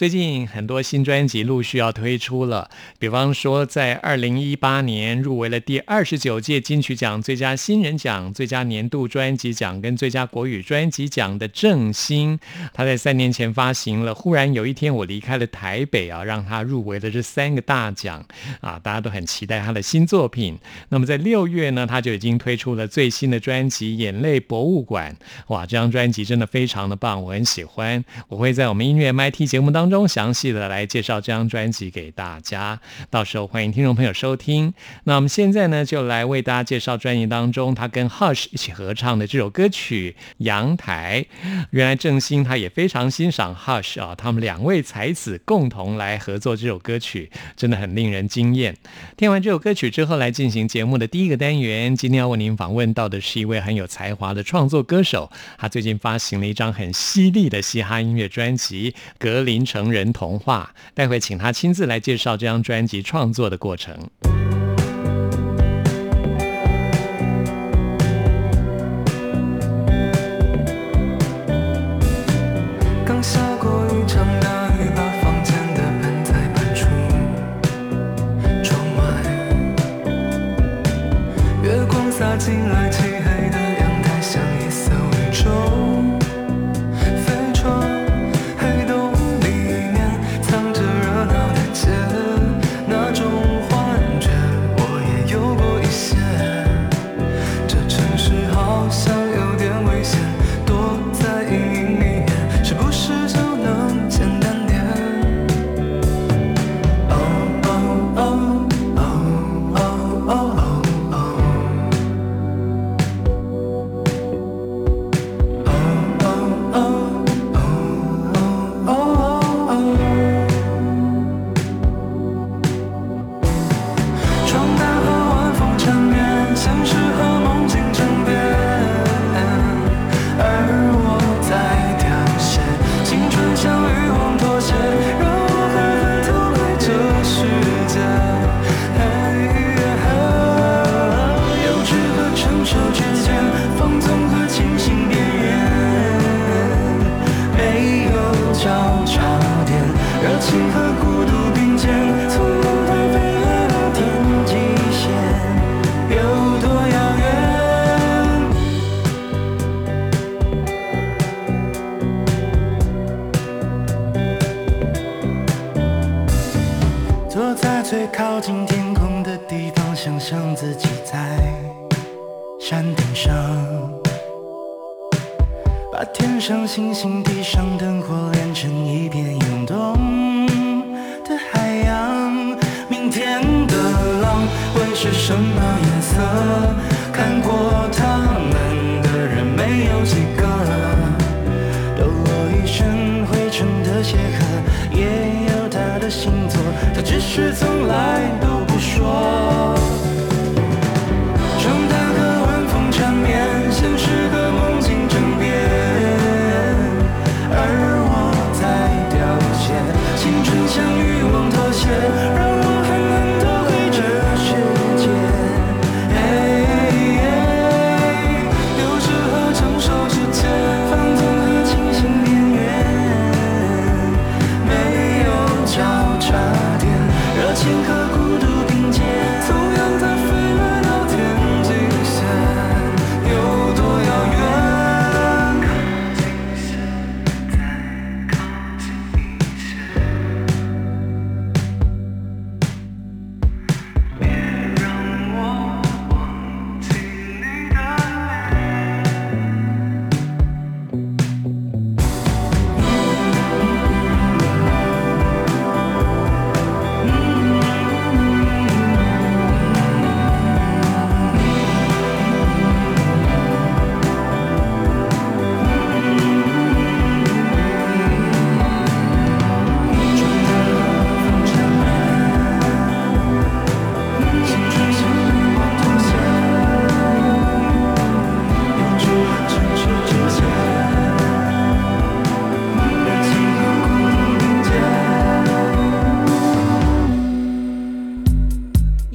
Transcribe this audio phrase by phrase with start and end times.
[0.00, 12.40] 最近很多新专辑陆续要推出了，比方说在二零一八年入围了第二十九届金曲奖最佳新人奖、最佳年度专辑奖跟最佳国语专辑奖的郑兴，
[12.72, 18.24] 他在三年前发行了《忽然有一天我离开了台北》啊，让他入围了这三个大奖
[18.62, 20.58] 啊，大家都很期待他的新作品。
[20.88, 23.98] 那么在六月呢，他就已经推出了最新的专辑。
[23.98, 25.14] 眼泪博物馆，
[25.48, 28.02] 哇，这张专辑真的非常的棒，我很喜欢。
[28.28, 34.72] 我会在我们音乐 MIT 节目当中详细的来介绍这张专辑给大家，到时候欢迎听众朋友收听。
[35.04, 41.26] 那我们现在呢，就来为大家介绍专辑当中他跟 Hush 一起合唱的这首歌曲《阳台》。
[41.70, 48.76] 原来郑兴他也非常欣赏 Hush 啊，他们两位才子共同来合作这首歌曲，真的很令人惊艳。
[49.16, 51.96] 听完这首歌曲之后，来进行节目的第一个单元。
[51.96, 63.96] 今天要为您访问到的是一位很有才华的创作歌手，他最近发行了一张很犀利的嘻哈音乐专辑《格林城成人童话》，待会请他亲自来介绍这张专辑创作的过程。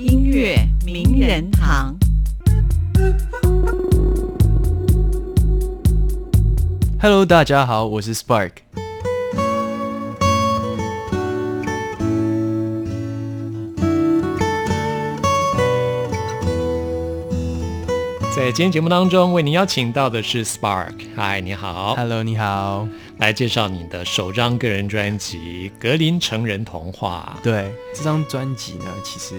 [0.07, 0.55] 音乐
[0.85, 1.97] 名人堂。
[7.01, 8.51] Hello，大家好，我是 Spark。
[18.35, 20.91] 在今天节目当中，为您邀请到的是 Spark。
[21.15, 21.95] 嗨，你好。
[21.95, 22.85] Hello，你好。
[23.17, 27.37] 来介绍你的首张个人专辑《格林成人童话》。
[27.41, 29.35] 对，这张专辑呢，其实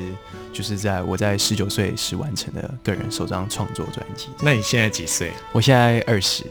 [0.50, 4.28] 就是在我在十九岁时完成的个人首张创作专辑。
[4.40, 5.31] 那你现在几岁？
[5.52, 6.44] 我现在二十。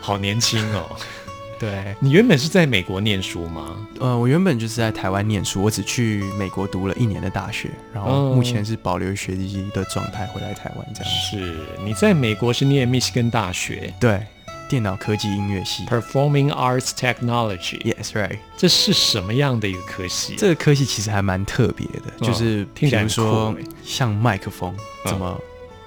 [0.00, 0.88] 好年轻哦。
[1.58, 3.76] 对，你原本是在美国念书吗？
[3.98, 11.12] 呃，我原本就是在台湾念书，我只去美国读了一年的大学，然后目前是保留学籍的状态回来台湾这样。
[11.12, 13.92] 是，你在美国是念密西根大学？
[13.98, 14.24] 对，
[14.68, 17.80] 电脑科技音乐系 （Performing Arts Technology）。
[17.82, 18.38] Yes, right。
[18.56, 20.36] 这是什么样的一个科系？
[20.36, 24.72] 这个科系其实还蛮特别的，哦就是比如说像麦克风
[25.04, 25.40] 嗯怎么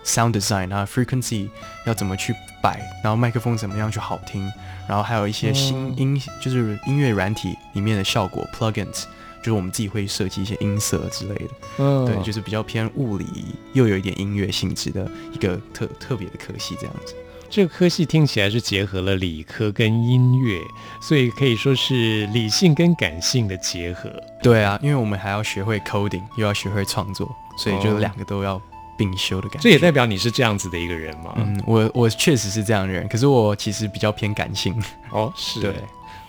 [0.04, 1.48] sound design 啊，frequency
[1.86, 4.52] 要怎么去摆，然后麦克风怎么样去好听，
[4.88, 9.04] 然后还有一些新嗯音，就是音乐软体里面的效果 plugins，
[9.40, 11.50] 就是我们自己会设计一些音色之类的，
[11.80, 13.26] 嗯对，就是比较偏物理
[13.74, 17.16] 又有一点音乐性质的一个特特别的科系这样子。
[17.50, 20.58] 这个科系听起来是结合了理科跟音乐，
[21.02, 24.10] 所以可以说是理性跟感性的结合。
[24.42, 28.62] 对啊，因为我们还要学会 coding，又要学会创作，所以就哦两个都要
[28.98, 29.64] 并修的感觉。
[29.64, 31.34] 这也代表你是这样子的一个人吗？
[31.38, 34.76] 嗯，我我确实是这样的人，可是我其实比较偏感性。
[35.10, 35.60] 哦，是。
[35.60, 35.76] 对，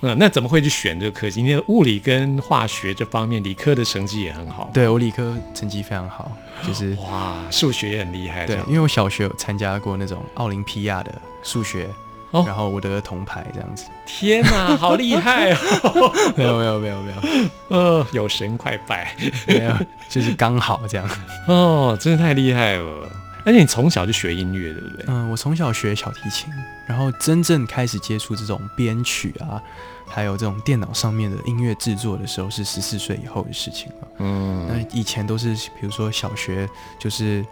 [0.01, 1.43] 嗯，那怎么会去选这个科系？
[1.43, 4.71] 你的物理跟化学这方面，理科的成绩也很好。
[4.75, 6.31] 对我理科成绩非常好，
[6.67, 8.47] 就是哇，数学也很厉害。
[8.47, 11.13] 这对，因为我小学有参加过那种奥林匹亚的
[11.43, 11.89] 数学，
[12.33, 13.85] 哦然后我得了铜牌这样子。
[14.05, 16.13] 天哪，好厉害哦！
[16.37, 19.15] 没有没有没有没有呃，有神快拜
[19.47, 19.75] 没有，
[20.09, 21.09] 就是刚好这样。
[21.47, 23.09] 哦，真的太厉害了。
[23.45, 25.05] 而且你从小就学音乐，对不对？
[25.09, 26.49] 嗯，我从小学小提琴，
[26.87, 29.61] 然后真正开始接触这种编曲啊，
[30.07, 34.09] 还有这种电脑上面的音乐制作的时候，是十四岁以后的事情了。
[34.19, 36.69] 嗯，那以前都是比如说小学
[37.01, 37.45] 就是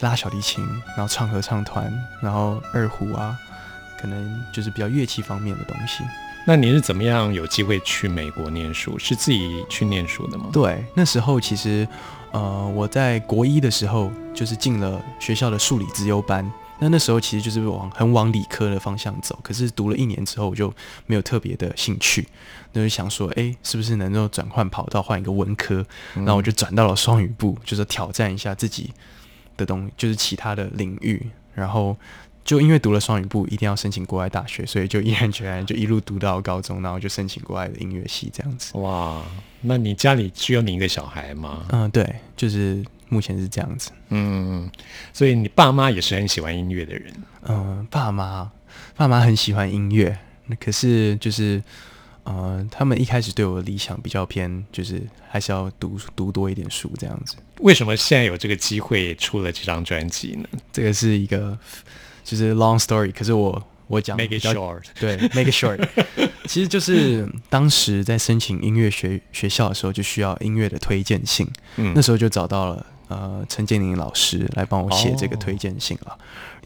[0.00, 0.64] 拉小提琴，
[0.96, 1.92] 然后唱合唱团，
[2.22, 3.36] 然后二胡啊，
[4.04, 6.04] 可能就是比较乐器方面的东西。
[6.46, 8.98] 那你是怎么样有机会去美国念书？
[8.98, 10.50] 是自己去念书的吗？
[10.52, 11.88] 对，那时候其实
[12.30, 16.52] 呃我在国一的时候就是进了学校的数理资优班。
[16.78, 20.70] 那那时候其实就是往很往理科的方向走，可是读了一年之后，我就
[21.06, 22.28] 没有特别的兴趣，
[22.74, 25.82] 那就想说，哎，是不是能够转换跑道，换一个文科？
[26.12, 28.92] 然后我就转到了双语部，就是挑战一下自己
[29.56, 31.26] 的东，就是其他的领域。
[31.54, 31.96] 然后
[32.44, 38.76] 就因为读了双语部，一定要申请国外大学，所以就毅然决然就一路读到高中，然后就申请国外的音乐系这样子。
[38.78, 39.24] 哇，
[39.62, 41.66] 那你家里只有你一个小孩吗？
[41.70, 43.90] 嗯，对，就是目前是这样子。
[44.10, 44.70] 嗯，
[45.12, 47.12] 所以你爸妈也是很喜欢音乐的人。
[47.48, 48.50] 嗯，爸妈
[48.96, 51.62] 爸妈很喜欢音乐，那可是就是。
[52.26, 54.98] 呃，他们一开始对我的理想比较偏，就是
[55.28, 57.36] 还是要读读多一点书这样子。
[57.58, 61.58] 为什么现在有这个机会出了这张专辑呢这个是一个
[62.24, 64.82] 就是 long story，可是我我讲？Make it short。
[64.98, 65.86] 对，make it short，
[66.48, 76.18] 其实就是当时在申请音乐学学校的时候，就需要音乐的推荐信，嗯那时候就找到了呃陈建宁老师来帮我写这个哦推荐信了。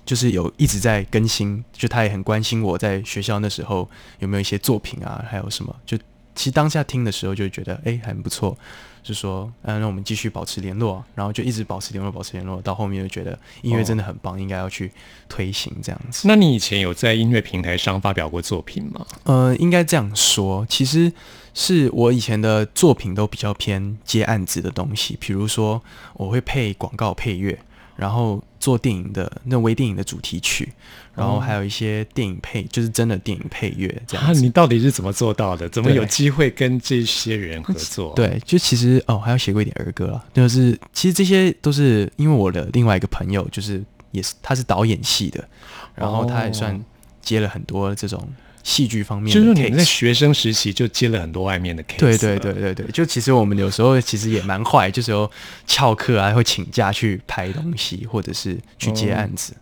[0.06, 3.86] 就是有一直在更新，就他也很关心我在学校那时候
[4.20, 5.98] 有没有一些作品啊，还有什么，就
[6.34, 8.56] 其实当下听的时候就觉得哎很不错，
[9.02, 14.90] 就说嗯、那我们继续保持联络，然后就一直保持联络，保持联络，到后面就觉得音乐真的很棒，应该要去
[15.28, 16.28] 推行这样子。
[16.28, 19.06] 那你以前有在音乐平台上发表过作品吗？
[19.24, 21.12] 呃，应该这样说，其实
[21.54, 25.82] 是我以前的作品都比较偏接案子的东西，比如说
[26.14, 27.58] 我会配广告配乐，
[27.96, 30.72] 然后做电影的那微电影的主题曲，
[31.18, 34.40] 然后还有一些电影配，就是真的电影配乐这啊，样子。
[34.40, 35.68] 你到底是怎么做到的？
[35.68, 43.82] 怎么有机会跟这些人合作？，对，就其实哦，还要写过一点儿歌啊，就是其实这些都是因为我的另外一个朋友，就是
[44.12, 45.46] 也是他是导演系的，
[45.94, 46.80] 然后他也算哦
[47.20, 48.26] 接了很多这种
[48.68, 51.98] 戏剧方面的就是你们在学生时期就接了很多外面的 case。
[51.98, 55.30] 对对对，对对，就其实我们有时候其实也蛮坏，就是有
[55.66, 59.54] 翘课啊，会请假去拍东西，或者是去接案子。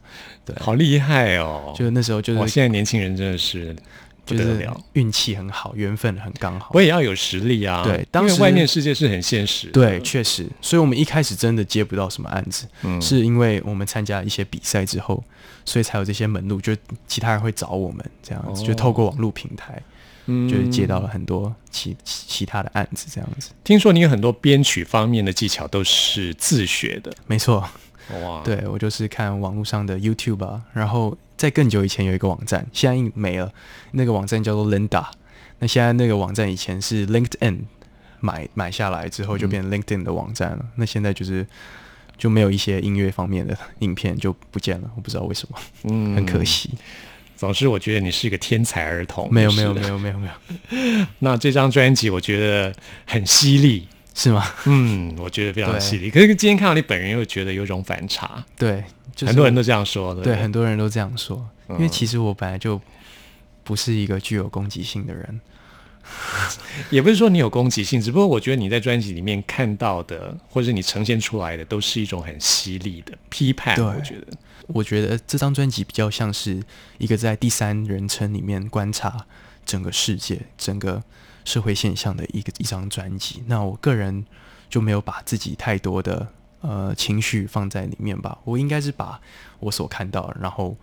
[0.45, 1.73] 对，好厉害哦！
[1.77, 4.69] 就那时候就是我，现在年轻人真的是不就是。
[4.95, 6.71] 运气很好，缘分很刚好。
[6.73, 7.83] 我也要有实力啊！
[7.85, 9.73] 对当时因为外面世界是很现实的。
[9.73, 15.23] 对，确实，所以我们一开始真的接不到什么案子，嗯是因为我们参加一些比赛之后，
[15.65, 16.75] 所以才有这些门路，就
[17.07, 19.81] 其他人会找我们这样子，哦就透过网络平台，
[20.27, 23.51] 嗯就是接到了很多其其其他的案子这样子。
[23.63, 27.69] 听说你有很多编曲方面的技巧都是自学的，没错，
[28.13, 33.53] 哇，对我就是看网络上的 YouTube 啊，然后在更久以前有一个网站，现在没了，
[33.93, 35.05] 那个网站叫做 Linda。
[35.59, 37.61] 那现在那个网站以前是 LinkedIn
[38.21, 40.65] 买买下来之后就变 LinkedIn 的网站了。
[40.77, 41.47] 那现在就是
[42.19, 46.71] 就没有一些音乐方面的影片就不见了，我不知道为什么，嗯，很可惜。
[47.37, 49.29] 总之，我觉得你是一个天才儿童。
[49.31, 51.07] 没有，没有，没有，没有，没有。
[51.21, 52.75] 那这张专辑我觉得
[53.07, 53.87] 很犀利，
[54.17, 54.43] 是吗？
[54.65, 56.11] 嗯，我觉得非常犀利。
[56.11, 58.43] 可是今天看到你本人，又觉得有种反差。
[58.57, 58.83] 对，
[59.27, 60.23] 很多人都这样说的。
[60.23, 61.47] 对，很多人都这样说。
[61.69, 62.81] 因为其实我本来就
[63.63, 65.41] 不是一个具有攻击性的人。
[66.89, 73.77] 也不是说你有攻击性，只不过我觉得你在专辑里面看到的，或者你呈现出来的，都是一种很犀利的批判。
[73.85, 74.27] 我觉得。
[74.69, 76.61] 我觉得这张专辑比较像是
[76.99, 79.27] 一个在第三人称里面观察
[79.65, 81.03] 整个世界、整个
[81.47, 83.43] 社会现象的一个一张专辑。
[83.47, 84.27] 那我个人
[84.69, 86.29] 就没有把自己太多的
[86.61, 88.37] 呃情绪放在里面吧。
[88.45, 89.19] 我应该是把
[89.59, 90.77] 我所看到，然后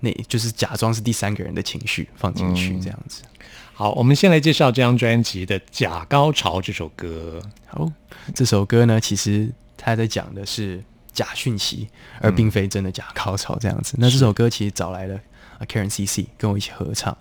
[0.00, 3.22] 那就是假装是第三个人的情绪放进去这样子。
[3.72, 7.40] 好，我们先来介绍这张专辑的《假高潮》这首歌。
[7.66, 7.88] 好，
[8.34, 10.82] 这首歌呢，其实他在讲的是。
[11.10, 11.88] 假讯息，
[12.20, 13.96] 而并非真的假高潮这样子。
[13.98, 15.18] 那这首歌其实找来了
[15.66, 17.16] Karen CC 跟我一起合唱。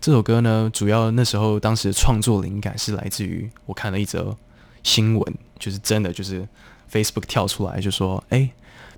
[0.00, 4.36] 这首歌呢，主要那时候当时的创作灵感是来自于我看了一则
[4.82, 6.48] 新闻，就是真的就是
[6.90, 8.50] Facebook 跳出来就说，哎。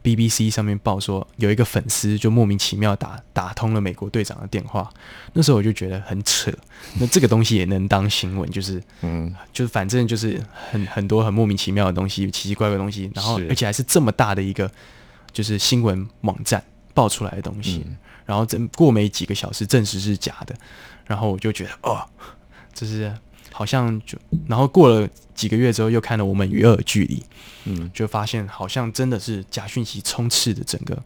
[0.04, 4.92] BBC 上面报说有一个粉丝就莫名其妙打打通了美国队长的电话，
[5.32, 6.52] 那时候我就觉得很扯。
[6.98, 14.68] 那这个东西也能当新闻，就是嗯，就是反正就是很很多很莫名其妙的东西，奇奇怪怪的东西，然后而且还是这么大的一个
[15.30, 16.60] 就是新闻网站
[16.92, 17.86] 爆出来的东西，
[18.26, 20.56] 然后真过没几个小时证实是假的，
[21.06, 22.04] 然后我就觉得哦，
[22.74, 23.12] 就是。
[23.54, 24.16] 好像就，
[24.48, 27.16] 然后过了几个月之后，又看了《我们与恶的距离》，
[27.66, 30.98] 嗯，就发现好像真的是假讯息充斥着整个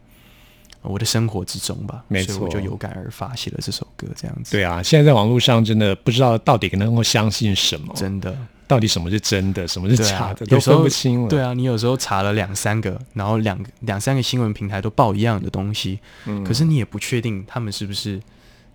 [0.81, 2.05] 我的生活之中吧。
[2.07, 4.53] 没错，我就有感而发，写了这首歌，这样子。
[4.53, 8.33] 对啊，现在在网络上真的不知道到底能够相信什么，真的，
[8.65, 11.27] 到底什么是真的，什么是假的，都分不清了。
[11.27, 18.21] 对啊，你有时候查了两三个，然后两两三个新闻平台都报一样的东西，嗯，可是你也不确定他们是不是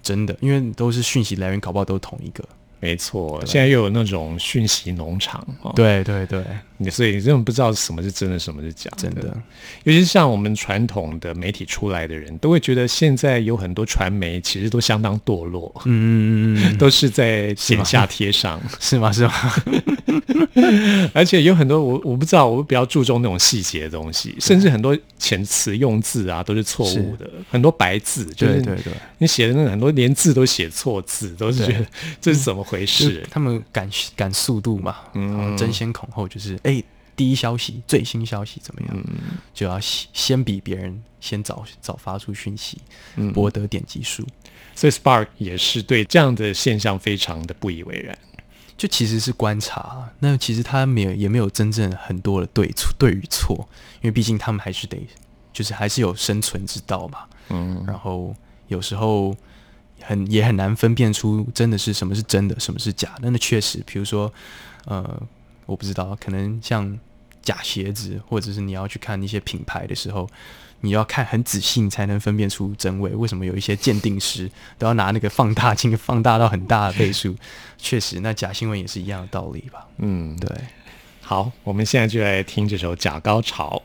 [0.02, 2.42] 真的，因为都是讯息来源，搞不好都是同一个。
[2.80, 6.44] 没错，现在又有那种讯息农场，对对对，
[6.78, 9.08] 你所以你根本不知道什么是真的，什么是假的。
[9.08, 9.28] 真的，
[9.84, 19.12] 尤其是像我们传统的媒体出来的人，都会觉得现在有很多传媒其实都相当堕落，嗯嗯嗯， 都是在剪下贴上， 是吗？
[19.12, 19.32] 是吗？
[21.14, 31.86] 而且有很多我我不知道，我比较注重那种细节的东西，甚至很多遣词用字啊都是错误的，很多白字，对对对，你写的那很多连字都写错字，都是觉得
[32.20, 33.26] 这是怎么回事？
[33.30, 36.82] 他们赶赶速度嘛，嗯，争先恐后，就是哎，
[37.14, 39.04] 第一消息、最新消息怎么样，
[39.54, 42.78] 就要先比别人先早早发出讯息，
[43.32, 44.26] 博得点击数。
[44.74, 48.18] 所以 Spark 也是对这样的现象非常的不以为然。
[48.76, 53.68] 就其实是观察，那其实他没有也没有真正很多的对错对与错，
[54.00, 55.06] 因为毕竟他们还是得，
[55.52, 57.20] 就是还是有生存之道嘛。
[57.48, 58.34] 嗯，然后
[58.68, 59.36] 有时候
[60.00, 63.14] 很也很难分辨出真的是什么是真的，什么是假。
[63.20, 64.32] 的那确实，比如说，
[64.86, 65.22] 呃，
[65.66, 66.98] 我不知道，可能像
[67.42, 70.28] 假鞋子，或者是你要去看一些品牌的时候。
[70.84, 73.10] 你要看很仔细，你才能分辨出真伪。
[73.10, 77.36] 为什么有一些鉴定师都要拿那个放大镜放大到很大的倍数？
[77.78, 79.86] 确实，那假新闻也是一样的道理吧？
[79.98, 80.50] 嗯，对。
[81.20, 83.80] 好，我们现在就来听这首《假高潮》。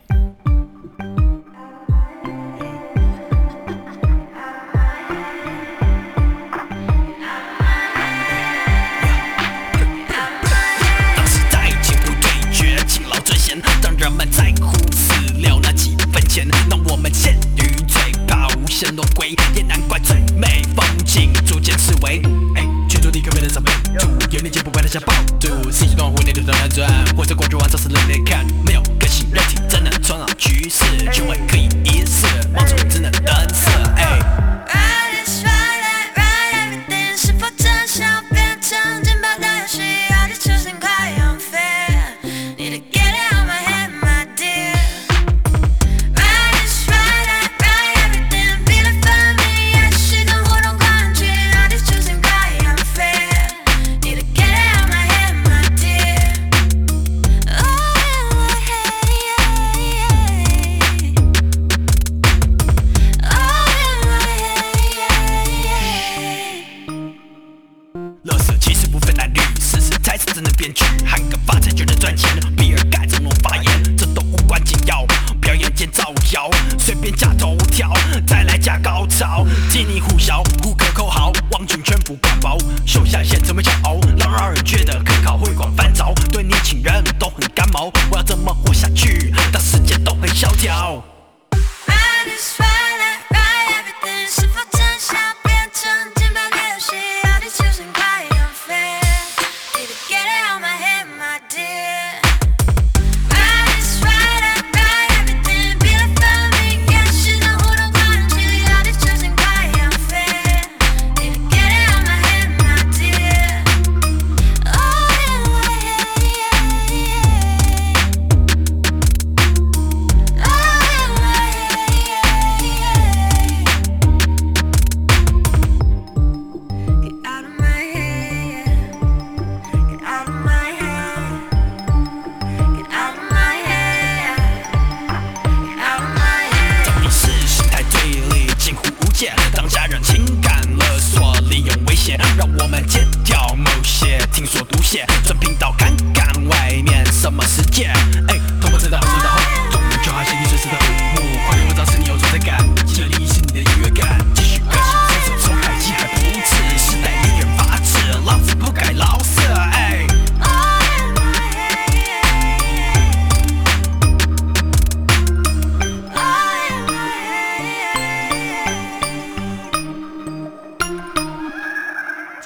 [24.88, 30.82] 像暴徒，信息断货，内头转转，或者过去玩，早是冷眼看，没有个性，人体怎能创造局势？
[31.12, 33.67] 就会可以一试，盲从只能等色。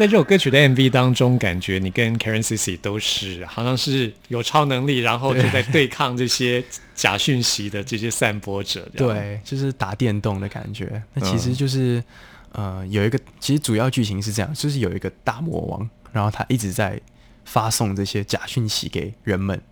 [0.02, 6.60] 在这首歌曲的 MV 当中，感觉你跟 Karen Cici 都是好像是有超能力，然后就在对抗这些
[6.92, 8.88] 假讯息的这些散播者。
[8.96, 11.00] 对，就是打电动的感觉。
[11.14, 12.02] 那其嗯实就是，
[12.50, 17.00] 呃，有一个，其实主要剧情是这样，就是有一个大魔王，然后他一直在
[17.44, 19.62] 发送这些假讯息给人们，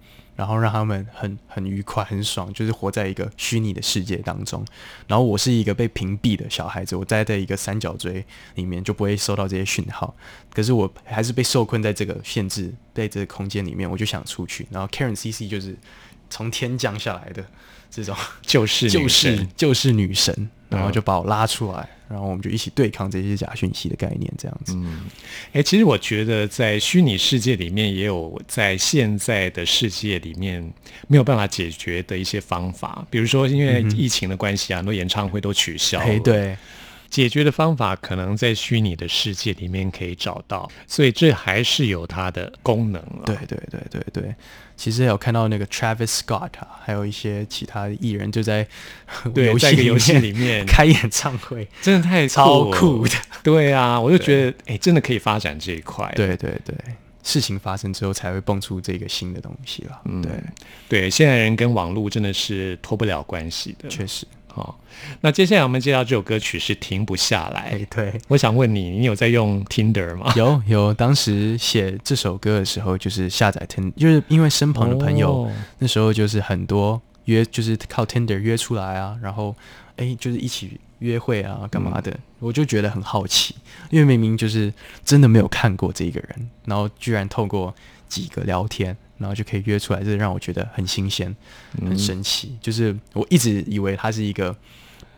[0.40, 4.64] 然后让他们很很愉快、很爽，就是活在一个虚拟的世界当中。
[5.06, 8.24] 然后我是一个被屏蔽的小孩子，我待在一个三角锥
[8.54, 10.14] 里面，就不会收到这些讯号。
[10.54, 14.66] 可是我还是被受困在这个限制，在这个空间里面，我就想出去。
[14.70, 15.76] 然后 Karen CC 就是
[16.30, 17.44] 从天降下来的
[17.90, 18.16] 这种。
[18.40, 24.74] 就是女就是神就是女神，然后嗯就把我拉出来，然后我们就一起对抗这些假讯息的概念，这样子。
[24.76, 25.02] 嗯
[25.52, 30.60] 哎，其实我觉得在虚拟世界里面，也有在现在的世界里面
[31.06, 33.06] 没有办法解决的一些方法。
[33.08, 36.04] 比如说，因为疫情的关系啊，很多演唱会都取消了。
[36.04, 36.56] 哎、对，
[37.10, 43.22] 解决的方法可能在虚拟的世界里面可以找到，所以这还是有它的功能了。
[43.26, 44.34] 对对对对对，
[44.76, 48.66] 其实有看到那个 Travis Scott 啊，还有一些其他的艺人就在
[49.34, 53.14] 对游戏在一个游戏里面开演唱会，真的太超酷的。
[53.42, 56.10] 对啊，我就觉得哎，真的可以发展这一块。
[56.14, 56.74] 对对对，
[57.24, 60.00] 事情发生之后才会蹦出这个新的东西了。
[60.04, 60.32] 嗯对，
[60.88, 63.88] 对，现在人跟网络真的是脱不了关系的。
[63.88, 64.80] 确实，好、
[65.20, 67.60] 那接下来我们介绍这首歌曲是停不下来。
[67.72, 68.12] 哎对。
[68.28, 70.32] 我想问你，你有在用 Tinder 吗？
[70.36, 79.54] 有有，当时写这首歌的时候，就是下载 Tinder，就是因为身旁的朋友、哦那时候就是很多约，就是靠 Tinder 约出来啊，然后
[79.96, 83.54] 哎，就是一起约会啊，干嘛的，我就觉得很好奇，
[83.90, 84.72] 因为明明就是
[85.04, 87.74] 真的没有看过这一个人，然后居然透过
[88.08, 91.36] 几个聊天，然后就可以约出来，这让我觉得很新鲜，
[91.80, 92.58] 很神奇。
[92.60, 94.56] 就是我一直以为它是一个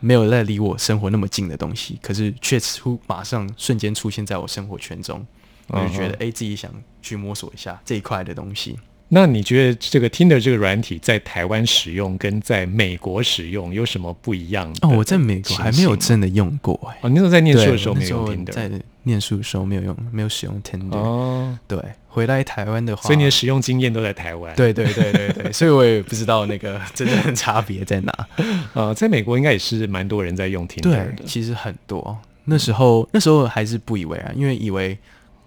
[0.01, 5.25] 没有在离我生活那么近的东西，可是却出马上瞬间出现在我生活圈中，
[5.67, 6.69] 我就觉得哎、自己想
[7.01, 8.77] 去摸索一下这一块的东西。
[9.13, 18.71] 那你觉得这个 Tinder 这个软体在台湾使用跟在美国使用有什么不一样的哦，我在美国还没有真的用过哎、哦，你那时候在念书的时候没有用 Tinder 在
[19.03, 20.95] 念书的时候没有用，没有使用 Tinder。
[20.95, 28.27] 哦，对，回来台湾的话，所以你的使用经验都在台湾。，对对对对对，所以我也不知道那个真正的差别在哪。
[28.73, 31.23] 呃， 在美国应该也是蛮多人在用 Tinder 对的，。
[31.25, 34.97] 其实很多那时候那时候还是不以为然，因为以为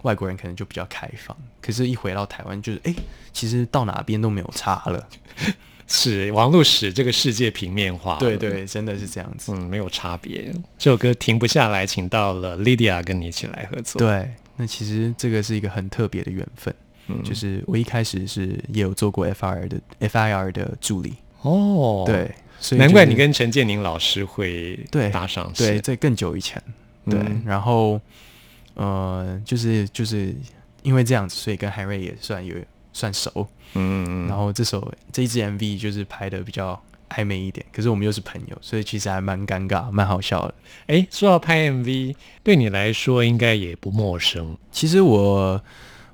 [0.07, 2.95] 外国人可能就比较开放，可是一回到台湾就是哎、
[3.33, 5.09] 其实到哪边都没有差了。
[5.89, 8.17] 是网络使这个世界平面化。
[8.19, 9.53] 对，对，真的是这样子。
[9.53, 10.53] 嗯，没有差别。
[10.79, 16.75] 这首歌停不下来，请到了 Lydia 跟你一起来合作。，对，那其实这个是一个很特别的缘分。
[17.09, 25.83] 嗯就是我一开始是也有做过 FIR 的 FIR 的助理，哦，对，，所以难怪你跟陈建宁老师会对搭上对，线。
[25.83, 26.61] 在更久以前，
[27.09, 28.01] 对，嗯然后
[28.77, 30.35] 呃，就是就是
[30.83, 32.55] 因为这样子，所以跟海瑞也算有
[32.93, 40.55] 算熟，嗯，然后这首这一支 MV 就是拍的比较暧昧一点，可是我们又是朋友，所以其实还蛮尴尬，蛮好笑的。
[40.87, 44.57] 哎，说到拍 MV，对你来说应该也不陌生。
[44.71, 45.61] 其实我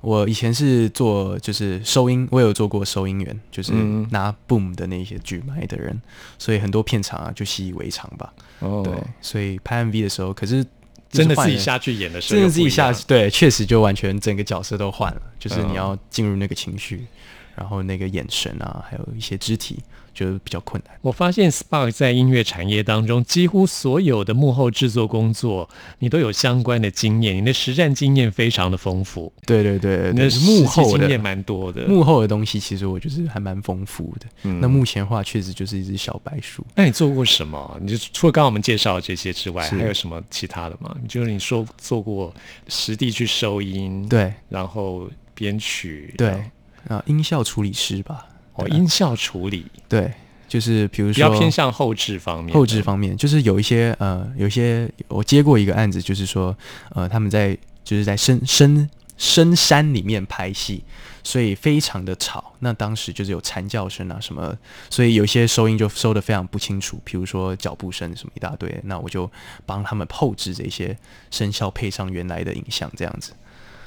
[0.00, 6.00] 我以前是做就是收音，我有做过收音员，就是嗯拿 boom 的那些举麦的人，
[6.38, 8.32] 所以很多片场啊就习以为常吧。
[8.58, 10.64] 哦对，所以拍 MV 的时候，可是
[11.12, 17.06] 真的自己下去演的时候，真的自己下去，，对，确实就完全整个角色都换了，就是嗯你要进入那个情绪，
[17.54, 19.78] 然后那个眼神啊，还有一些肢体，
[20.14, 20.96] 就比较困难。
[21.00, 31.86] 我发现 Spark 在音乐产业当中，几乎所有的幕后制作工作，你都有相关的经验，你的实战经验非常的丰富，对对对对对，你的幕后的经验蛮多的。
[31.86, 34.26] 幕后的东西，其实我就是还蛮丰富的。
[34.42, 36.64] 嗯那目前的话，确实就是一只小白鼠。
[36.74, 37.78] 那你做过什么？
[37.80, 40.96] 你就除了刚刚我们介绍的这些之外，还有什么其他的吗？
[41.08, 42.32] 就是你说做过
[42.68, 46.30] 实地去收音，，对然后编曲，对
[46.88, 48.26] 啊，音效处理师吧。
[48.68, 50.12] 音效处理对，
[50.48, 56.56] 就是比如比较偏向后置方面，后置方面，就是有一些呃，有一些我接过一个案子，就是说
[56.90, 60.82] 呃，他们在就是在深深深山里面拍戏，
[61.22, 62.52] 所以非常的吵。
[62.60, 64.56] 那当时就是有蝉叫声啊什么，
[64.90, 68.80] 所以有些收音就收的非常不清楚，比如说脚步声什么一大堆。
[68.84, 69.30] 那我就
[69.64, 70.96] 帮他们后置这些
[71.30, 73.32] 声效，配上原来的影像，这样子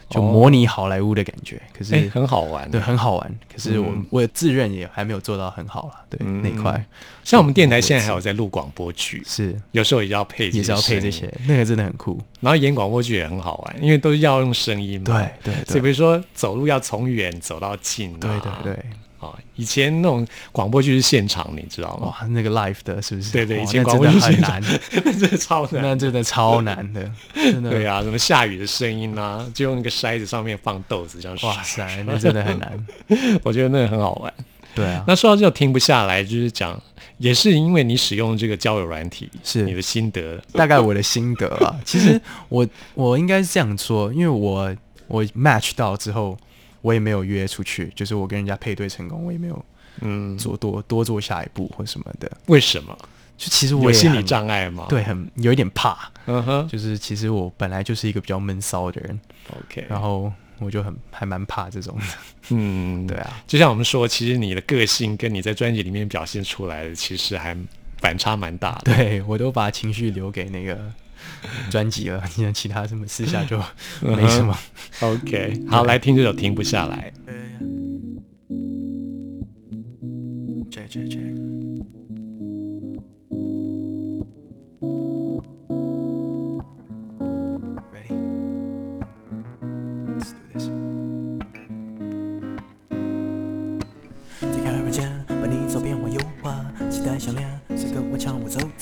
[0.09, 1.61] 就哦模拟好莱坞的感觉。
[1.77, 3.35] 可是、哎，很好玩，对，很好玩。
[3.51, 6.85] 可是我、嗯我自认也还没有做到很好了，对、嗯那一块
[7.23, 12.19] 像我们电台现在还有在录广播剧，是有时候也要配，也是要配这些，，那个真的很酷。
[12.39, 15.05] 然后演广播剧也很好玩，因为都是要用声音嘛。
[15.05, 18.85] 对对对所以比如说走路要从远走到近、啊，对对对，
[19.27, 22.07] 啊、以前那种广播剧是现场，你知道吗？
[22.07, 23.31] 哇，那个 live 的是不是？
[23.31, 24.61] 对对，以前广播剧很难，
[25.03, 25.81] 那真的超难。
[25.81, 27.69] 那真的超难的， 真的。
[27.69, 31.37] 对啊，什么下雨的声音啊，就用那个筛子上面放豆子这样。
[31.43, 32.87] 哇塞，那真的很难。
[33.43, 34.33] 我觉得那个很好玩。
[34.73, 36.77] 对啊，那说到这个停不下来，就是讲，
[37.17, 40.37] 也是因为你使用这个交友软体，是你的心得。
[40.51, 44.75] 大概我的心得啊，其实我我应该是这样说，因为我
[45.07, 46.37] 我 match 到之后，
[46.85, 49.65] 我也没有约出去，就是我跟人家配对成功，我也没有
[50.01, 52.31] 嗯，做多多做下一步或什么的。
[52.45, 52.95] 为什么？
[53.37, 55.97] 就其实我有心理障碍嘛？，对，很有一点怕。
[56.27, 59.19] 嗯哼就是其实我本来就是一个比较闷骚的人
[59.57, 59.83] ，，OK。
[59.89, 62.03] 然后我就很还蛮怕这种的。
[62.51, 67.57] 嗯， 对啊，就像我们说，其实你的个性跟你在专辑里面表现出来的，其实还
[67.99, 68.95] 反差蛮大的。
[68.95, 70.79] 对我都把情绪留给那个
[71.69, 73.57] 专辑了，你看其他什么私下就
[74.01, 74.57] 嗯没什么。
[75.01, 77.11] OK，好，来听这首《停不下来》。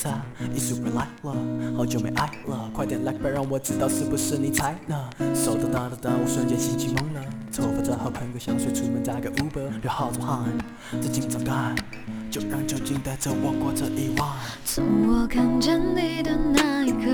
[0.03, 0.45] 抢我走它？
[0.53, 5.09] 艺术回来了，好久没爱了，快点来吧，让我知道是不是你猜呢？
[5.33, 7.21] 手哒哒哒哒，我瞬间心情懵了，
[7.55, 10.43] 头发找好喷个香水，出门打个 Uber，流好多汗，
[11.01, 11.75] 这紧张感，
[12.29, 14.29] 就让酒精带着我过这一晚。
[14.65, 17.11] 从我看见你的那一刻，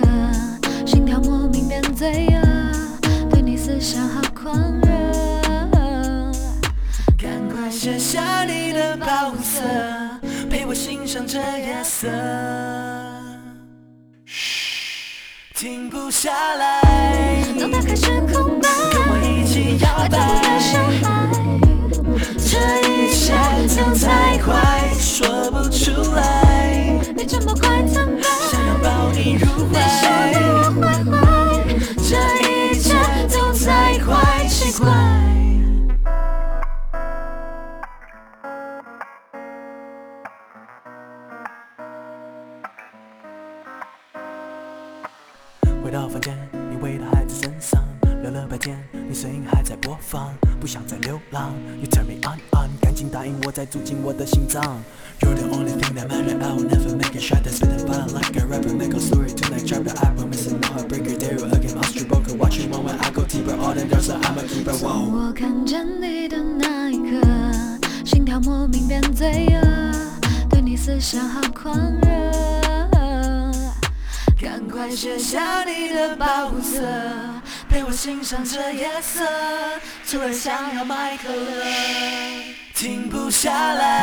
[0.85, 4.89] 心跳莫名变罪恶，对你思想好狂热。
[7.17, 9.61] 赶快卸下你的保护色，
[10.49, 12.07] 陪我欣赏这夜色。
[14.25, 15.13] 嘘，
[15.53, 16.81] 停不下来，
[17.55, 21.07] 脑袋开始空白，跟我一起摇爱到我的小摆。
[21.07, 21.29] 孩，
[22.35, 22.57] 这
[22.89, 23.31] 一切
[23.77, 28.19] 都太快，说不出来，你这么快怎么？
[28.51, 30.33] 想要抱你入你说怀。
[30.41, 31.13] 我坏坏，
[31.97, 32.09] 这
[32.49, 32.95] 一切
[33.29, 35.28] 都太快，奇怪。
[48.59, 51.53] 天，你声音还在播放，不想再流浪。
[51.81, 54.83] You turn me on on，赶紧答应我，再住进我的心脏。
[55.21, 57.43] You're the only thing that matter, I will never make a shot.
[57.43, 59.65] That's been fire like a rapper, make a story tonight.
[59.65, 61.17] Drop the album, missing no heartbreaker.
[61.17, 62.35] There you again, Austria broker.
[62.35, 63.55] Watch you one when I go deeper.
[63.55, 65.27] All the girls, are, I'm a keep it 从 wow.
[65.27, 67.21] 我看见你的那一刻，
[68.05, 72.48] 心跳莫名变罪恶，对你思想好狂热。
[74.41, 76.81] 赶快卸下你的保护色，
[77.67, 79.21] 陪我欣赏这夜色，
[80.09, 84.01] 突然想要买可乐，停不下来，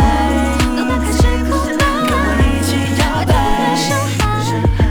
[0.77, 3.33] 脑开始空跟，我一起摇摆。
[4.19, 4.85] 孩，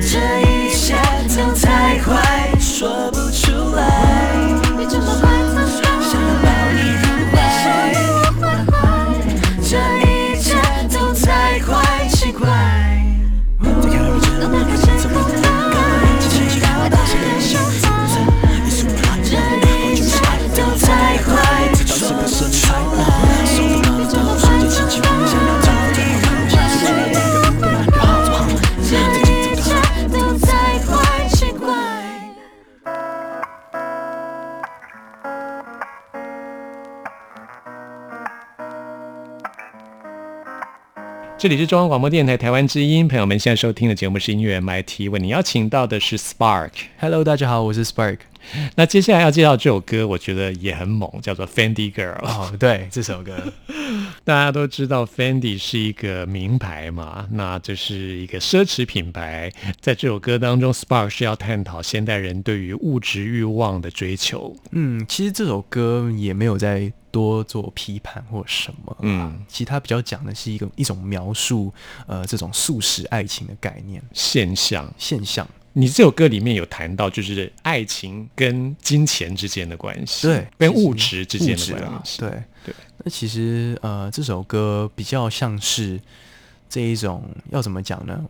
[0.00, 0.16] 这
[0.48, 0.96] 一切
[1.36, 2.08] 都太快，
[2.58, 3.80] 说不出来，
[41.40, 46.68] 这里是中央广播电台台湾之音，朋友们现在收听的节目是音乐 MIT，为你邀请到的是 Spark。
[46.98, 48.18] Hello，大家好，我是 Spark。
[48.76, 52.18] 那接下来要介绍这首歌，我觉得也很猛，叫做《Fendi Girl》。
[52.24, 53.36] 哦，对，这首歌，
[54.24, 59.52] 大家都知道 Fendi 是一个名牌嘛，那这是一个奢侈品牌。
[59.80, 64.56] 在这首歌当中，Spark 是要探讨现代人对于物质欲望的追求。
[64.72, 71.72] 嗯，其实这首歌也没有在多做批判或什么，嗯，其实它比较讲的是一个一种描述，
[72.06, 75.46] 呃，这种素食爱情的概念现象，现象。
[75.72, 82.30] 你这首歌里面有谈到，就是爱情跟金钱之间的关系，对，跟物质之间的关，系，对
[82.64, 82.74] 对。
[83.04, 86.00] 那其实呃，这首歌比较像是
[86.68, 88.20] 这一种要怎么讲呢？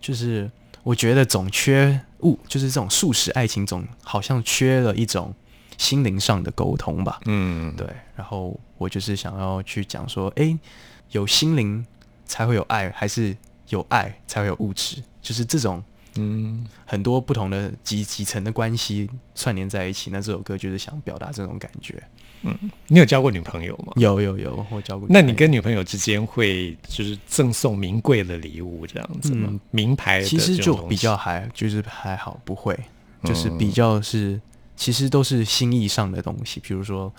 [0.00, 0.50] 就是
[0.82, 5.34] 我觉得总缺物，就是这种素食爱情总好像缺了一种
[5.76, 7.20] 心灵上的沟通吧。
[7.26, 10.58] 嗯，对，然后我就是想要去讲说，诶，
[11.10, 11.84] 有心灵
[12.24, 13.36] 才会有爱，还是
[13.68, 15.02] 有爱才会有物质？
[15.20, 15.82] 就是这种
[16.18, 20.10] 嗯，很多不同的几几层的关系串联在一起。
[20.10, 22.02] 那这首歌就是想表达这种感觉。
[22.42, 22.54] 嗯
[22.86, 23.92] 你有交过女朋友吗？
[23.96, 25.08] 有有有，我交过。
[25.10, 29.48] 那你跟女朋友之间会就是赠送名贵的礼物这样子吗？
[29.50, 32.78] 嗯名牌其实就比较还就是还好，不会，
[33.24, 34.40] 就是嗯比较是
[34.76, 37.12] 其实都是心意上的东西，比如说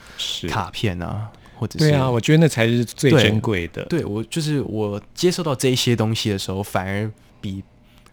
[0.47, 3.83] 卡片啊，或者是对啊，我觉得那才是最珍贵的。
[3.86, 7.62] 对我就是我接受到这一些东西的时候，反而比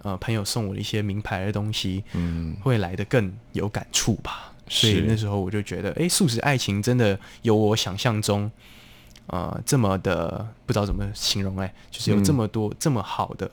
[0.05, 4.53] 呃朋友送我的一些名牌的东西，嗯，会来的更有感触吧。
[4.69, 8.51] 所以那时候我就觉得，哎，素食爱情真的有我想象中，
[9.27, 13.51] 呃，这么的不知道怎么形容，哎，就是有这嗯么多、这么好的，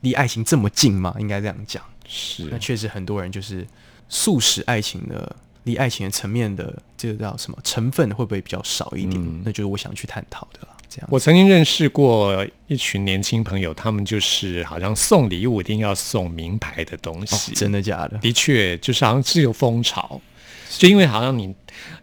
[0.00, 1.82] 离爱情这么近嘛，应该这样讲。
[2.06, 3.66] 是那确实很多人就是
[4.10, 9.18] 素食爱情的，离爱情的层面的这个叫什么成分会不会比较少一点？
[9.22, 10.76] 嗯那就是我想去探讨的啦。
[10.92, 18.18] 这样，我曾经认识过一群年轻朋友，他们就是好像送礼物一定要送名牌的东西，哦真的假的？
[18.18, 20.20] 的确就是好像是有风潮，
[20.68, 21.54] 就因为好像你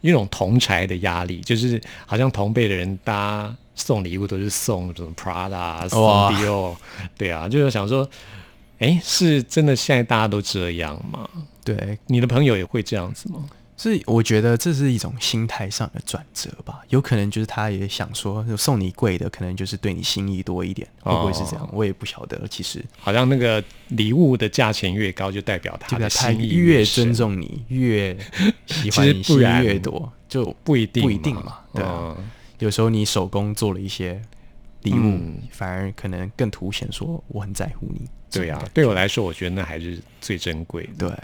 [0.02, 6.76] 一种同柴的压力，就是好像同辈的人大家送礼物都是送什么 Prada、送哇 Dior，
[7.18, 8.10] 对啊，就是想说，
[8.80, 11.30] 哎，是真的现在大家都这样吗？
[11.64, 13.46] 对，你的朋友也会这样子吗？
[13.80, 16.82] 所以我觉得这是一种心态上的转折吧。
[16.90, 21.70] 有可能就是他也想说，送你贵的，可能就是对你心意多一点，会不会是这样？
[21.72, 22.46] 我也不晓得。
[22.50, 28.14] 其实，好像那个礼物的价钱越高，就代表他的心意越深尊重你，越
[28.68, 31.60] 喜其欢你，心意越多，就不一定不一定嘛。
[31.74, 34.22] 对啊，嗯有时候你手工做了一些
[34.82, 38.02] 礼物，嗯反而可能更凸显说我很在乎你。
[38.30, 41.10] 对呀、对我来说，我觉得那还是最珍贵的。
[41.10, 41.18] 对，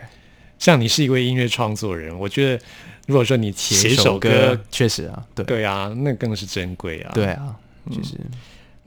[0.60, 2.63] 像你是一位音乐创作人，我觉得
[3.08, 7.12] 如果说你写一首歌歌，，确实啊，对对啊，那更是珍贵啊。
[7.13, 7.56] 对，啊，
[7.91, 8.15] 就是。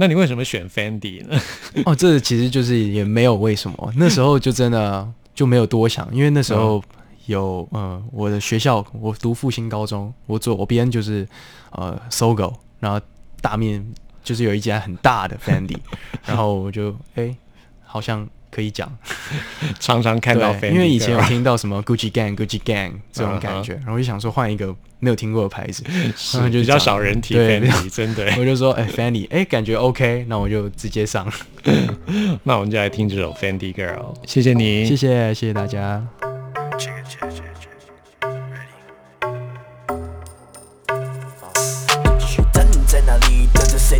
[0.00, 1.40] 那你为什么选 Fendi 呢？
[1.84, 6.82] 哦，这其实就是也没有为什么，那时候就真的 就没有多想，因为那时候
[7.26, 11.26] 有呃我的学校，我读复兴高中，我左边就是
[11.72, 13.00] 呃搜狗，然后
[13.40, 13.84] 大面
[14.22, 15.76] 就是有一家很大的 Fendi，
[16.24, 17.36] 然后我就哎、
[17.84, 18.90] 好像可以讲，
[19.78, 25.84] 常常看到对，因为以前有听到什么 Gucci Gang、Gucci Gang 这种感觉，然后我就想说换一个没有听过的牌子，
[26.16, 28.26] 是然后就比较少人提对 Fendi，真的。
[28.38, 31.30] 我就说哎、Fanny，哎、感觉 OK，那我就直接上，
[32.44, 36.06] 那我们就来听这首 Fendi Girl，谢谢你，谢谢谢谢大家。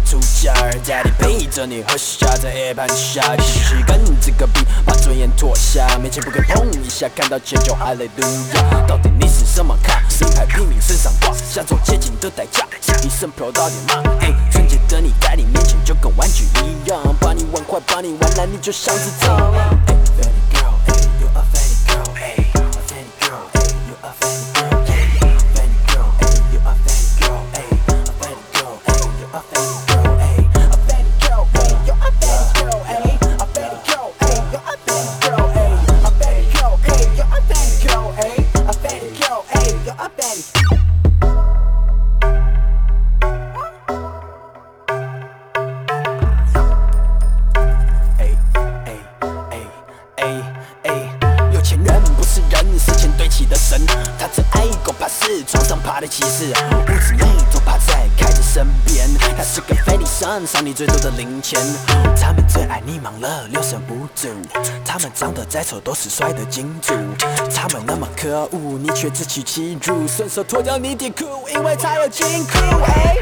[0.01, 8.87] 出价儿？Daddy 陪着你喝下，在夜盘下，继续跟这个 beat 把尊严脱下，面前不肯碰一下，看到钱就哈利路亚。
[8.87, 10.03] 到底你是什么卡？
[10.21, 12.67] 名牌拼命身上挂，想走捷径的代价，
[13.03, 14.03] 一身 pro 到底吗？
[14.21, 19.98] 哎，纯洁的你在你面前就跟玩具一样，把你玩坏，把你玩烂，你就像是蟑螂。
[60.79, 61.61] 最多的零钱。
[62.21, 64.29] 他们最爱你忙了，六神无主。
[64.85, 66.95] 他们长得再丑，都是帅的金主。
[67.53, 72.59] 他们那么可恶，你却自取其辱，顺手脱掉你的裤，因为他有金库。
[72.87, 73.17] 哎，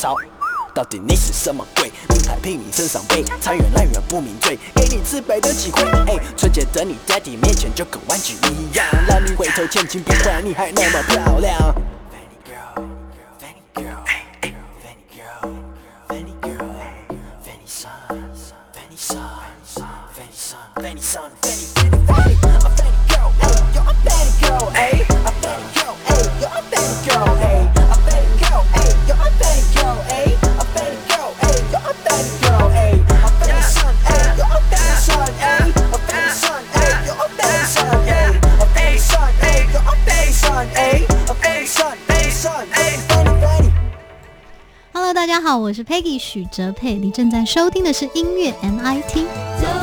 [0.00, 0.16] 到。
[0.88, 1.92] 底你是什么鬼？
[2.08, 5.82] 名牌拼你身上背，财源来源不明罪，给你自卑的机会。
[6.06, 11.74] 哎，纯洁的你，daddy 面前就跟玩具一样，让你回头前进不换，你还那么漂亮。
[45.90, 49.79] Peggy 许哲佩，你正在收听的是音乐 MIT。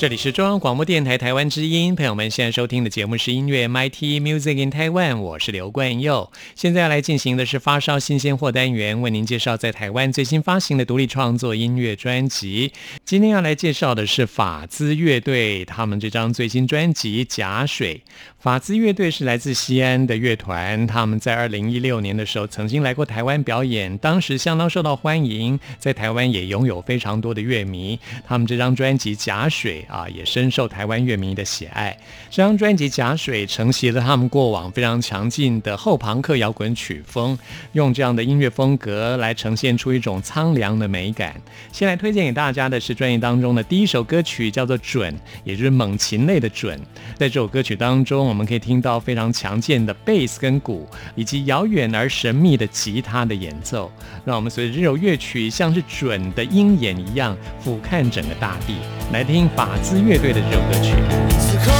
[0.00, 6.32] 这里是中央广播电台台湾之音，朋友们现在收听的节目是音乐 MIT Music in Taiwan，我是刘冠佑。
[6.54, 12.72] 现在要来进行的是发烧新鲜货单元，为您介绍在台湾最新发行的独立创作音乐专辑。
[13.04, 18.02] 今天要来介绍的是法兹乐队，他们这张最新专辑《假水》。
[18.40, 28.00] 法兹乐队是来自西安的乐团，他们在二零一六年的时候曾经来过台湾表演，当时相当受到欢迎，在台湾也拥有非常多的乐迷。
[28.26, 31.94] 他们这张专辑《假水》啊，也深受台湾乐迷的喜爱。
[32.30, 37.38] 这张专辑《假水》承袭了他们过往非常强劲的后朋克摇滚曲风，
[37.72, 41.38] 用这样的音乐风格来呈现出一种苍凉的美感。
[41.72, 46.80] 先来推荐给大家的是专辑当中的第一首歌曲，叫做《准》，也就是猛禽类的准。
[47.18, 53.90] 在这首歌曲当中，我们可以听到非常强健的贝斯跟鼓，以及遥远而神秘的吉他的演奏。
[54.24, 58.76] 让我们随着这首乐曲，像是准的鹰眼一样俯瞰整个大地，
[59.12, 60.94] 来听法兹乐队的这首歌曲。
[61.40, 61.72] 此刻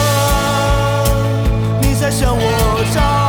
[1.81, 3.20] 你在向我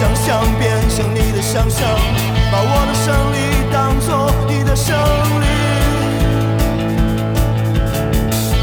[0.00, 1.86] 想象变成你的想象，
[2.50, 3.36] 把我的胜利
[3.70, 4.96] 当做你的胜
[5.42, 5.44] 利，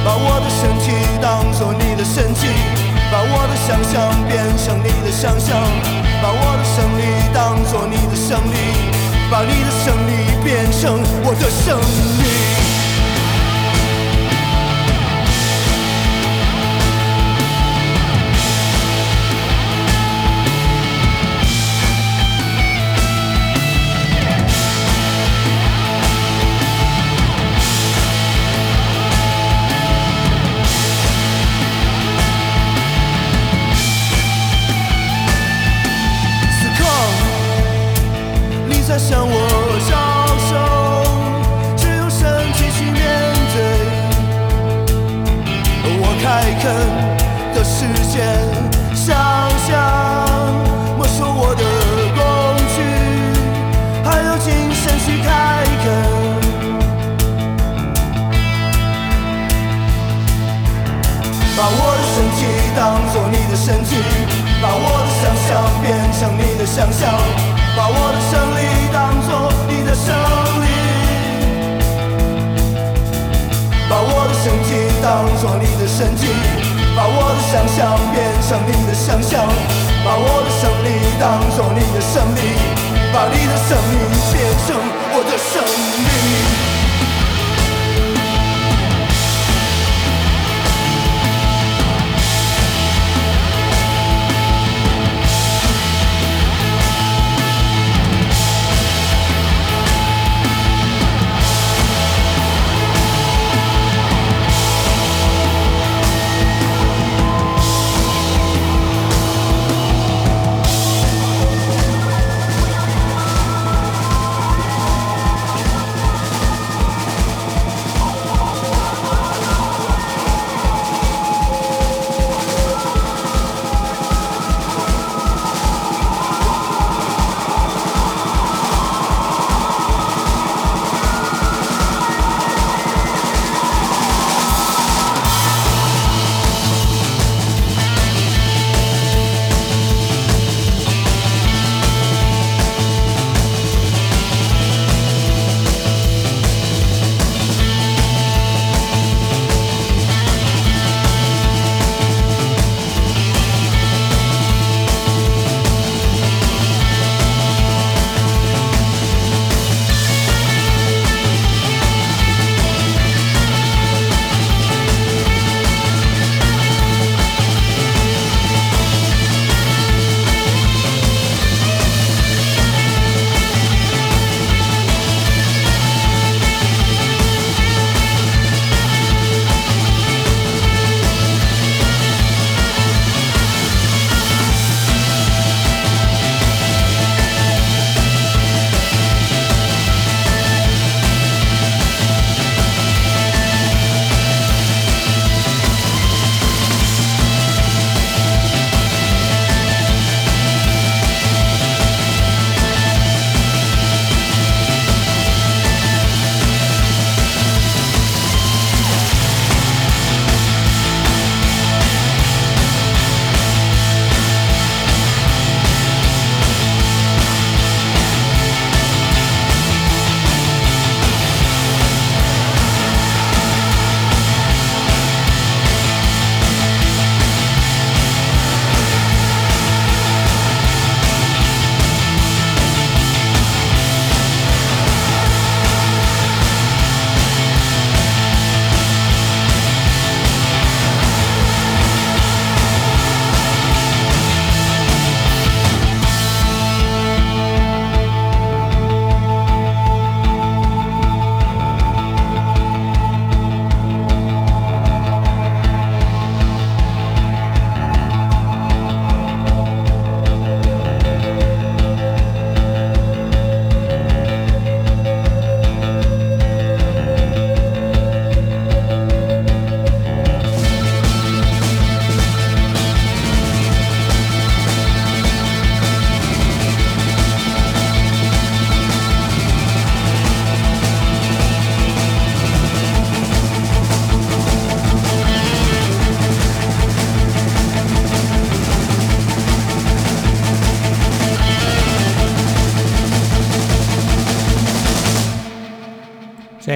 [0.03, 0.89] 把我的身体
[1.21, 2.47] 当做你的身体，
[3.11, 5.61] 把我的想象变成你的想象，
[6.23, 8.57] 把我的胜利当做你的胜利，
[9.29, 12.66] 把你的胜利变成我的胜利。
[46.67, 46.75] 开垦
[47.55, 48.19] 的世界，
[48.93, 49.15] 想
[49.65, 49.71] 象
[50.97, 51.63] 没收我的
[52.13, 52.19] 工
[52.75, 52.77] 具，
[54.03, 55.85] 还有精神去开垦。
[61.55, 62.39] 把我的身体
[62.75, 63.95] 当做你的身体，
[64.61, 65.49] 把我的想象
[65.81, 65.87] 变
[66.19, 67.09] 成你的想象，
[67.77, 68.59] 把我的胜利
[68.91, 69.29] 当做
[69.69, 70.13] 你的胜
[70.61, 70.66] 利，
[74.27, 76.27] 的身体当做你的身体，
[76.95, 79.47] 把我的想象变成你的想象，
[80.03, 80.87] 把我的胜利
[81.19, 82.41] 当做你的胜利，
[83.13, 83.95] 把你的生命
[84.33, 84.35] 变
[84.67, 84.75] 成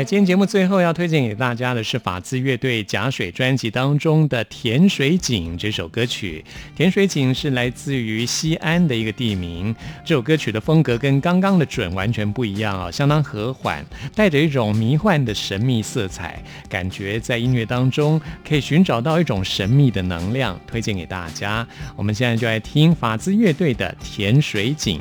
[0.04, 6.44] 今天节目最后要推荐给大家的是法兹乐队假水专辑当中的《甜水井》这首歌曲。
[6.76, 9.76] 甜水井是来自于西安的一个地名。
[10.04, 13.86] 这首歌曲的风格跟刚刚的准完全不一样啊、相当和缓，
[14.16, 21.68] 带着一种迷幻的神秘色彩，感觉在音乐当中可以寻找到一种神秘的能量，推荐给大家。
[21.96, 24.98] 我们现在就来听法兹乐队的《甜水井》。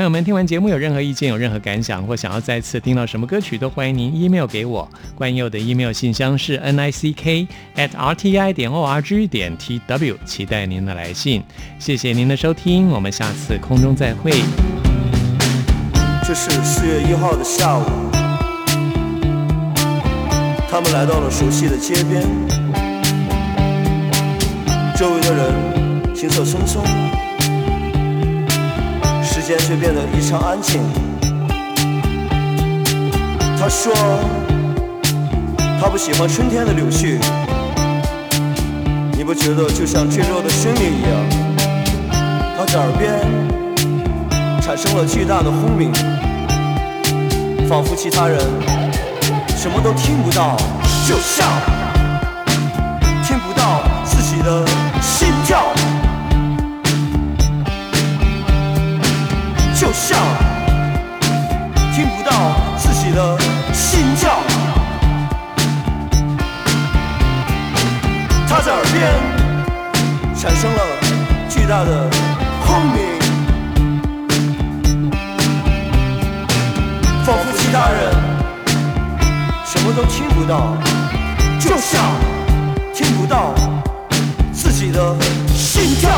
[0.00, 4.88] 朋友们，听完节目有任何意见、有任何感想，或想要再次听到什么歌曲，都欢迎您 email 给我。
[5.14, 7.46] 关佑的 email 信箱是 n i c k
[7.76, 11.42] at r t i 点 o r g 点 t w，期待您的来信。
[11.78, 14.32] 谢谢您的收听，我们下次空中再会。
[16.26, 17.84] 这是四月一号的下午，
[20.70, 22.22] 他们来到了熟悉的街边，
[24.96, 26.80] 周围的人行色匆匆，
[29.50, 30.80] 间却变得异常安静。
[33.58, 33.92] 他说，
[35.80, 37.18] 他不喜欢春天的柳絮，
[39.16, 41.10] 你不觉得就像坠落的生命一样？
[42.56, 43.18] 他的耳边
[44.62, 45.90] 产生了巨大的轰鸣。
[47.68, 48.38] 仿佛其他人
[49.56, 50.56] 什么都听不到，
[51.08, 51.44] 就像
[53.24, 54.64] 听不到自己的
[55.02, 55.69] 心跳，
[59.90, 60.16] 就像
[61.92, 62.30] 听不到
[62.78, 63.36] 自己的
[63.72, 64.38] 心跳。
[68.48, 69.12] 他在耳边
[70.36, 70.80] 产生了
[71.48, 72.08] 巨大的
[72.64, 73.18] 轰鸣。
[77.24, 78.14] 仿佛其他人
[79.66, 80.76] 什么都听不到，
[81.58, 82.00] 就像
[82.94, 83.52] 听不到
[84.52, 85.16] 自己的
[85.52, 86.10] 心跳。